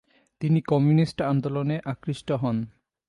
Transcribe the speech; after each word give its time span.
তিনি 0.41 0.59
কমিউনিস্ট 0.61 1.17
আন্দোলনে 1.21 1.75
আকৃষ্ট 1.85 2.27
হন। 2.41 2.57